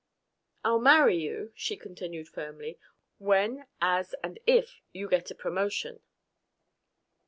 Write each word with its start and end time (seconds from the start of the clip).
"I'll 0.63 0.79
marry 0.79 1.15
you," 1.17 1.51
she 1.53 1.77
continued 1.77 2.27
firmly, 2.27 2.79
"when, 3.19 3.67
as 3.79 4.15
and 4.23 4.39
if 4.47 4.81
you 4.93 5.07
get 5.07 5.29
a 5.29 5.35
promotion." 5.35 5.99